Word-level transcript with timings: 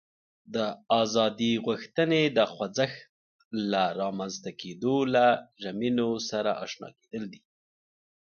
د 0.55 0.57
ازادي 1.01 1.53
غوښتنې 1.67 2.23
د 2.37 2.39
خوځښت 2.53 2.99
له 3.71 3.83
رامنځته 4.01 4.51
کېدو 4.61 4.95
له 5.15 5.25
ژمینو 5.63 6.09
سره 6.29 6.51
آشنا 6.63 6.89
کېدل 6.99 7.23
دي. 7.33 7.41